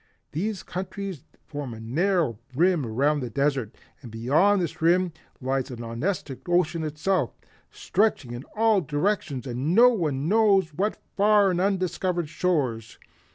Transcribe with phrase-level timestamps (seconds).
[0.31, 5.75] These countries form a narrow rim around the desert, and beyond this rim lies the
[5.77, 7.35] Nonestic Ocean itself,
[7.69, 12.97] stretching in all directions and to no one knows what far and undiscovered shores.